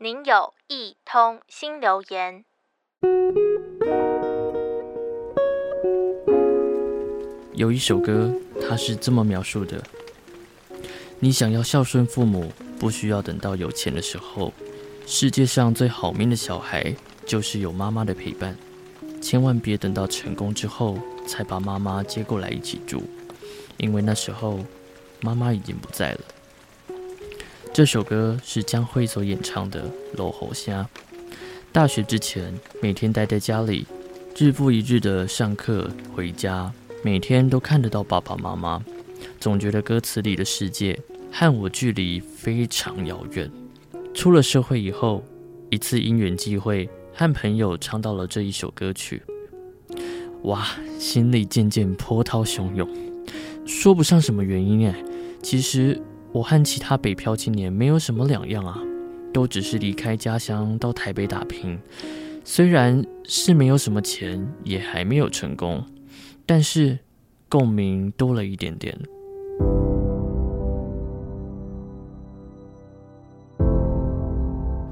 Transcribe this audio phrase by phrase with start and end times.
[0.00, 2.44] 您有一通新留言。
[7.52, 8.32] 有一首歌，
[8.62, 9.82] 它是这么描述的：
[11.18, 14.52] 你想要孝顺父母，不需要等到有钱的时候。
[15.04, 16.94] 世界上最好命的小孩，
[17.26, 18.56] 就是有妈妈的陪伴。
[19.20, 23.02] 千万别等到成功之后，才把妈妈接过来一起住，
[23.78, 24.60] 因为那时候
[25.22, 26.20] 妈妈已经不在了。
[27.78, 29.84] 这首歌是江蕙所演唱的
[30.16, 30.84] 《落雨声》。
[31.70, 33.86] 大学之前，每天待在家里，
[34.36, 36.72] 日复一日的上课回家，
[37.04, 38.84] 每天都看得到爸爸妈妈，
[39.38, 40.98] 总觉得歌词里的世界
[41.30, 43.48] 和我距离非常遥远。
[44.12, 45.22] 出了社会以后，
[45.70, 49.22] 一次因缘际会，和朋友唱到了这一首歌曲，
[50.42, 50.66] 哇，
[50.98, 52.88] 心里渐渐波涛汹涌，
[53.64, 55.04] 说不上什么原因哎，
[55.40, 56.02] 其实。
[56.30, 58.78] 我和其他北漂青年没有什么两样啊，
[59.32, 61.78] 都只是离开家乡到台北打拼。
[62.44, 65.84] 虽然是没有什么钱，也还没有成功，
[66.46, 66.98] 但是
[67.48, 68.96] 共鸣多了一点点。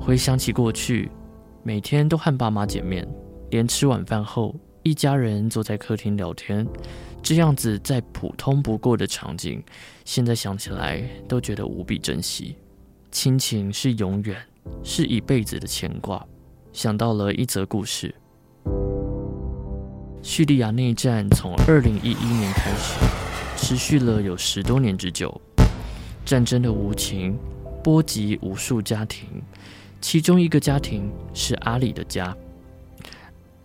[0.00, 1.10] 回想起过去，
[1.62, 3.06] 每天都和爸妈见面，
[3.50, 6.66] 连吃晚饭后，一家人坐在客厅聊天。
[7.24, 9.64] 这样子再普通不过的场景，
[10.04, 12.54] 现在想起来都觉得无比珍惜。
[13.10, 14.36] 亲情是永远，
[14.82, 16.22] 是一辈子的牵挂。
[16.74, 18.14] 想到了一则故事：
[20.22, 23.00] 叙利亚内战从二零一一年开始，
[23.56, 25.40] 持续了有十多年之久。
[26.26, 27.38] 战争的无情
[27.82, 29.26] 波及无数家庭，
[29.98, 32.36] 其中一个家庭是阿里的家。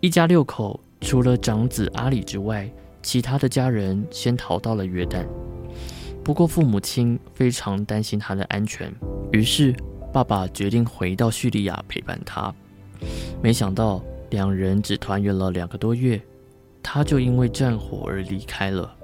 [0.00, 2.66] 一家六口，除了长子阿里之外，
[3.02, 5.26] 其他的家人先逃到了约旦，
[6.22, 8.92] 不过父母亲非常担心他的安全，
[9.32, 9.74] 于是
[10.12, 12.54] 爸爸决定回到叙利亚陪伴他。
[13.42, 16.20] 没想到两人只团圆了两个多月，
[16.82, 18.94] 他就因为战火而离开了。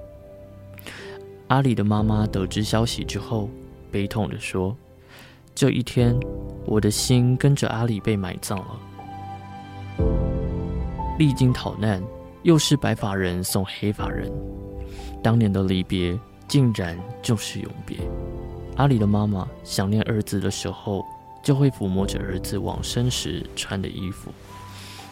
[1.47, 3.49] 阿里的妈妈得知消息之后，
[3.89, 4.77] 悲痛地说
[5.55, 6.15] ：“这一天，
[6.65, 8.79] 我的心跟着阿里被埋葬了。”
[11.17, 12.03] 历经逃难。
[12.43, 14.31] 又是白发人送黑发人，
[15.21, 16.17] 当年的离别
[16.47, 17.97] 竟然就是永别。
[18.75, 21.03] 阿里的妈妈想念儿子的时候，
[21.43, 24.31] 就会抚摸着儿子往生时穿的衣服，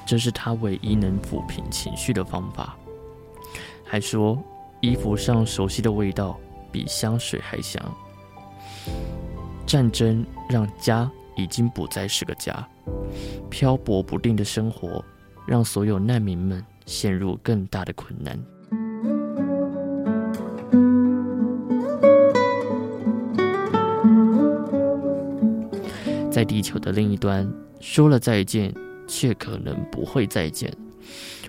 [0.05, 2.77] 这是他唯一能抚平情绪的方法。
[3.83, 4.37] 还说
[4.81, 6.39] 衣服上熟悉的味道
[6.71, 7.81] 比香水还香。
[9.65, 12.67] 战争让家已经不再是个家，
[13.49, 15.03] 漂泊不定的生活
[15.47, 16.63] 让所有难民们。
[16.85, 18.39] 陷入更大的困难。
[26.31, 28.73] 在地球的另一端，说了再见，
[29.07, 30.69] 却可能不会再见。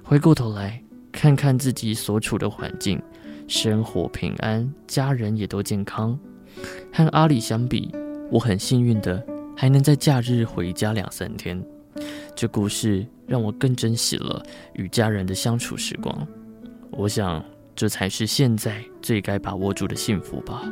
[0.03, 0.81] 回过头来
[1.11, 3.03] 看看自己所处的环境，
[3.49, 6.17] 生活平安，家人也都健康。
[6.93, 7.93] 和阿里相比，
[8.31, 9.27] 我很幸运的
[9.57, 11.61] 还能在假日回家两三天。
[12.37, 16.15] 这故事让我更珍惜了与家人的相处时光。
[16.91, 17.43] 我想，
[17.75, 20.63] 这才是现在最该把握住的幸福吧。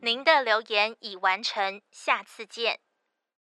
[0.00, 2.80] 您的留言已完成，下次见。